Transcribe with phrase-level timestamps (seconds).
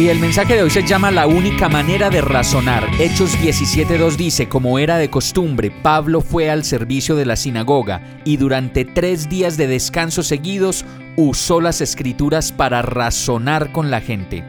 [0.00, 2.88] Y el mensaje de hoy se llama La única manera de razonar.
[2.98, 8.38] Hechos 17.2 dice, como era de costumbre, Pablo fue al servicio de la sinagoga y
[8.38, 10.86] durante tres días de descanso seguidos
[11.16, 14.42] usó las escrituras para razonar con la gente.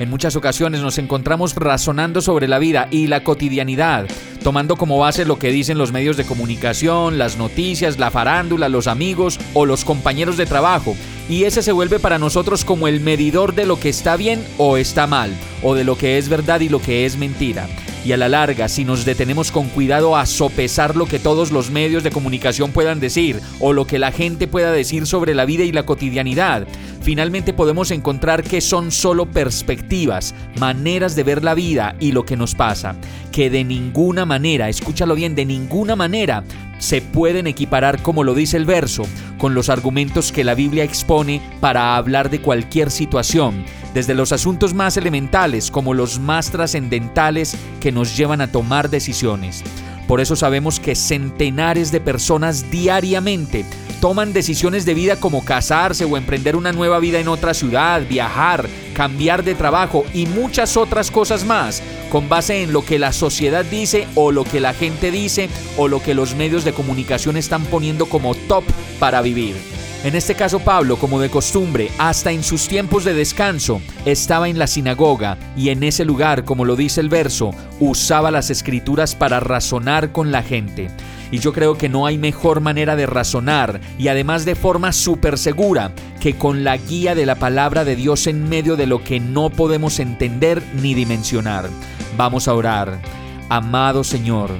[0.00, 4.06] En muchas ocasiones nos encontramos razonando sobre la vida y la cotidianidad,
[4.42, 8.88] tomando como base lo que dicen los medios de comunicación, las noticias, la farándula, los
[8.88, 10.96] amigos o los compañeros de trabajo,
[11.28, 14.76] y ese se vuelve para nosotros como el medidor de lo que está bien o
[14.76, 15.30] está mal,
[15.62, 17.68] o de lo que es verdad y lo que es mentira.
[18.04, 21.70] Y a la larga, si nos detenemos con cuidado a sopesar lo que todos los
[21.70, 25.64] medios de comunicación puedan decir, o lo que la gente pueda decir sobre la vida
[25.64, 26.66] y la cotidianidad,
[27.02, 32.36] finalmente podemos encontrar que son solo perspectivas, maneras de ver la vida y lo que
[32.36, 32.96] nos pasa,
[33.32, 36.44] que de ninguna manera, escúchalo bien, de ninguna manera
[36.78, 39.02] se pueden equiparar, como lo dice el verso,
[39.38, 44.74] con los argumentos que la Biblia expone para hablar de cualquier situación, desde los asuntos
[44.74, 49.64] más elementales como los más trascendentales que nos llevan a tomar decisiones.
[50.06, 53.64] Por eso sabemos que centenares de personas diariamente
[54.00, 58.68] toman decisiones de vida como casarse o emprender una nueva vida en otra ciudad, viajar,
[58.94, 63.64] cambiar de trabajo y muchas otras cosas más, con base en lo que la sociedad
[63.64, 67.64] dice o lo que la gente dice o lo que los medios de comunicación están
[67.64, 68.64] poniendo como top
[68.98, 69.56] para vivir.
[70.04, 74.56] En este caso Pablo, como de costumbre, hasta en sus tiempos de descanso, estaba en
[74.56, 79.40] la sinagoga y en ese lugar, como lo dice el verso, usaba las escrituras para
[79.40, 80.88] razonar con la gente.
[81.30, 85.38] Y yo creo que no hay mejor manera de razonar y además de forma súper
[85.38, 89.20] segura que con la guía de la palabra de Dios en medio de lo que
[89.20, 91.68] no podemos entender ni dimensionar.
[92.16, 93.00] Vamos a orar.
[93.48, 94.50] Amado Señor,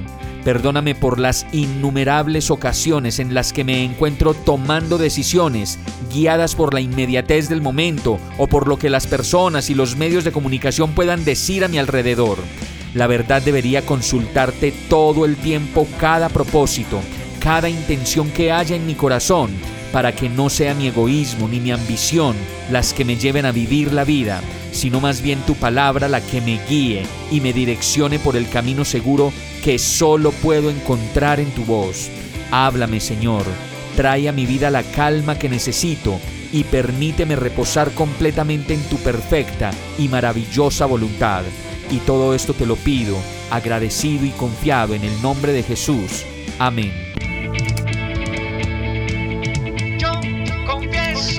[0.43, 5.77] Perdóname por las innumerables ocasiones en las que me encuentro tomando decisiones
[6.13, 10.23] guiadas por la inmediatez del momento o por lo que las personas y los medios
[10.23, 12.37] de comunicación puedan decir a mi alrededor.
[12.93, 16.99] La verdad debería consultarte todo el tiempo cada propósito,
[17.39, 19.51] cada intención que haya en mi corazón,
[19.91, 22.35] para que no sea mi egoísmo ni mi ambición
[22.71, 24.41] las que me lleven a vivir la vida,
[24.71, 28.85] sino más bien tu palabra la que me guíe y me direccione por el camino
[28.85, 29.31] seguro
[29.63, 32.09] que solo puedo encontrar en tu voz.
[32.51, 33.43] Háblame, Señor,
[33.95, 36.19] trae a mi vida la calma que necesito
[36.51, 41.43] y permíteme reposar completamente en tu perfecta y maravillosa voluntad.
[41.91, 43.17] Y todo esto te lo pido,
[43.49, 46.23] agradecido y confiado en el nombre de Jesús.
[46.59, 46.91] Amén.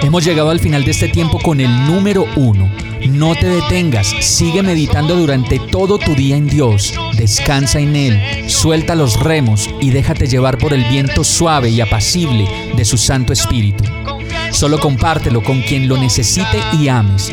[0.02, 2.70] Hemos llegado al final de este tiempo con el número uno.
[3.08, 8.94] No te detengas, sigue meditando durante todo tu día en Dios, descansa en Él, suelta
[8.94, 12.46] los remos y déjate llevar por el viento suave y apacible
[12.76, 13.84] de su Santo Espíritu.
[14.52, 17.32] Solo compártelo con quien lo necesite y ames.